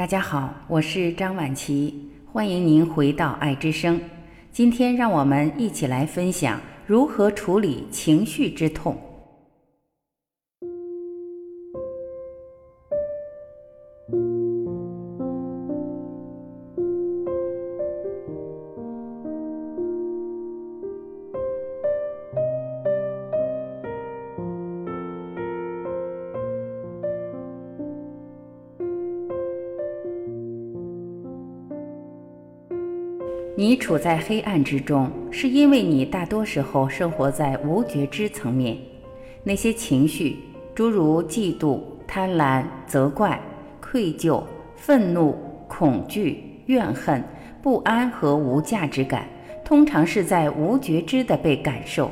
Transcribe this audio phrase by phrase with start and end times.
[0.00, 4.00] 大家好，我是张晚琪，欢迎您回到爱之声。
[4.50, 8.96] 今天让我们一起来分享如何处理情绪之痛。
[33.60, 38.74] 你处在黑暗之中，是因为你大多时候生活在无觉知层面。
[39.44, 40.38] 那些情绪，
[40.74, 43.38] 诸如嫉妒、贪婪、责怪、
[43.78, 44.42] 愧疚、
[44.76, 45.36] 愤怒、
[45.68, 47.22] 恐惧、怨恨、
[47.60, 49.28] 不安和无价值感，
[49.62, 52.10] 通常是在无觉知的被感受。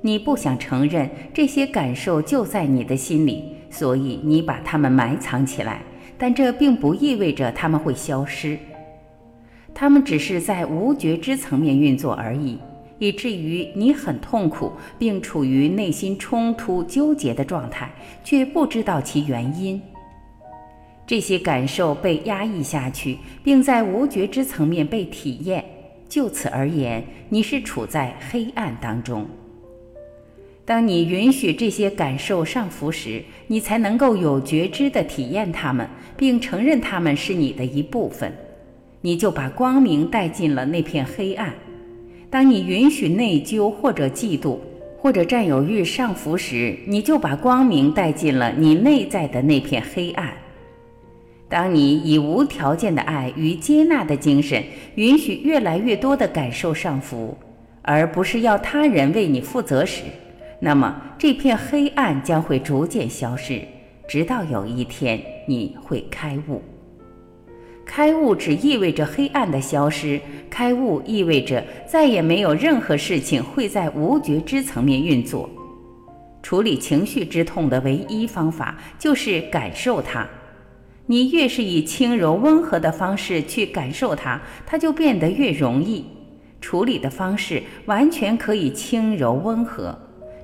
[0.00, 5.80] 你不想承认这些感受就在你的心里，所以你把它们埋藏起来。
[6.18, 8.58] 但这并不意味着它们会消失。
[9.74, 12.58] 他们只是在无觉知层面运作而已，
[12.98, 17.90] 以至于你很痛苦，并处于内心冲突、纠结的状态，
[18.22, 19.82] 却不知道其原因。
[21.06, 25.64] 这些感受被压抑下去，并在无觉知层面被体验。
[26.08, 29.26] 就此而言，你是处在黑暗当中。
[30.64, 38.32] 当你允许这些感受上浮时，你才能够有觉知地体验它们，并承认它们是你的一部分。
[39.06, 41.52] 你就把光明带进了那片黑暗。
[42.30, 44.56] 当你允许内疚或者嫉妒
[44.96, 50.32] 或者占有欲上浮时，你就把光明带进了你内在的那片黑暗。
[51.50, 57.36] 当你以无条件的爱与接纳的精神允许越来越多的感受上浮，
[57.82, 60.04] 而不是要他人为你负责时，
[60.60, 63.60] 那么这片黑暗将会逐渐消失，
[64.08, 66.62] 直到有一天你会开悟。
[67.84, 75.48] 开悟只意味着黑暗的消失，开悟意味着再也没有任何事情会在无觉知层面运作。
[76.42, 80.26] 处理情绪之痛的唯一方法就是感受它。
[81.06, 86.04] 你越是以轻柔温和的方式去感受它，它就变得越容易。
[86.60, 89.98] 处理的方式完全可以轻柔温和，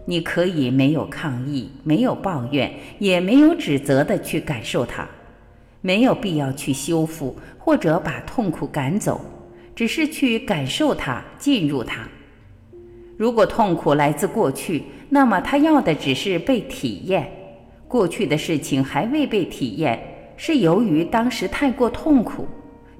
[0.05, 5.09] 你可以没有抗议，没有抱怨，也没有指责的去感受它。
[5.81, 9.21] 没有必要去修复或者把痛苦赶走，
[9.75, 12.09] 只是去感受它，进入它。
[13.17, 17.31] 如果痛苦来自过去，那么他要的只是被体验。
[17.87, 20.01] 过去的事情还未被体验，
[20.37, 22.47] 是由于当时太过痛苦，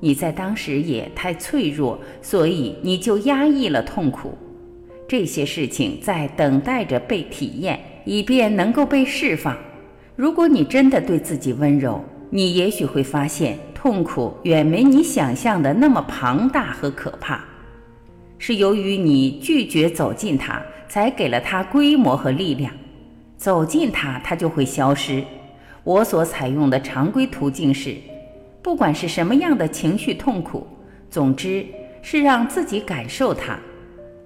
[0.01, 4.37] 你在当时也太脆弱，所以你就压抑了痛苦。
[5.07, 9.57] 这些事情在等待着被体验，以便能够被释放。
[10.17, 17.45] 如果你真的对自己温柔，你也许会发现，痛苦远没你想象的那么庞大和可怕，
[18.39, 22.73] 是由于你拒绝走进它，才给了它规模和力量。
[23.37, 25.25] 走进它，它就会消失。
[25.83, 27.97] 我所采用的常规途径是，
[28.63, 30.67] 不管是什么样的情绪痛苦，
[31.11, 31.67] 总之
[32.03, 33.59] 是让自己感受它。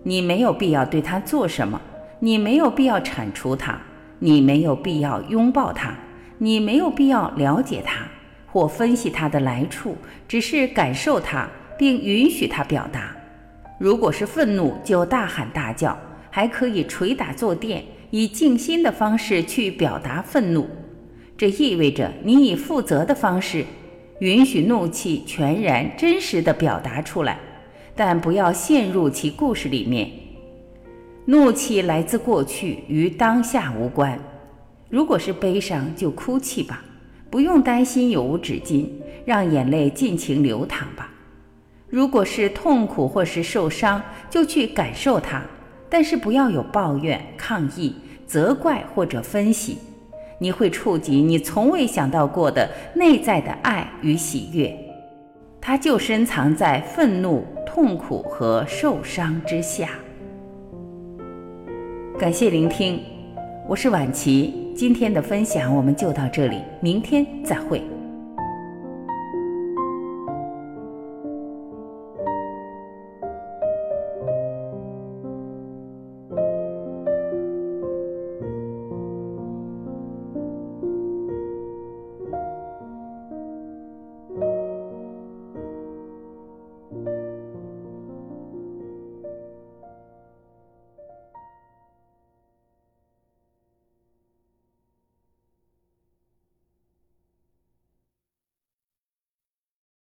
[0.03, 1.81] 你没有必要对它做什么，
[2.19, 3.81] 你没有必要铲除它，
[4.19, 5.97] 你没有必要拥抱它。
[6.39, 8.07] 你没有必要了解它
[8.47, 9.97] 或分析它的来处，
[10.29, 13.15] 只是感受它，并允许它表达。
[13.79, 15.99] 如果是愤怒，就大喊大叫，
[16.31, 20.69] 还可以捶打坐垫，以静心的方式去表达愤怒。
[21.37, 23.65] 这意味着你以负责的方式，
[24.21, 27.39] 允许怒气全然真实的表达出来，
[27.97, 30.09] 但不要陷入其故事里面。
[31.27, 34.17] 怒气来自过去，与当下无关。
[34.89, 36.85] 如果是悲伤，就哭泣吧，
[37.31, 38.91] 不用担心有无止境，
[39.25, 41.11] 让眼泪尽情流淌吧。
[41.89, 45.43] 如果是痛苦或是受伤，就去感受它，
[45.89, 47.95] 但是不要有抱怨、抗议、
[48.27, 49.79] 责怪或者分析。
[50.39, 54.77] 你会触及你从未想到过的内在的爱与喜悦，
[55.61, 59.91] 它就深藏在愤怒、痛苦和受伤之下。
[62.19, 63.01] 感谢聆听，
[63.69, 64.64] 我是婉琪。
[64.75, 67.81] 今天的分享我们就到这里，明天再会。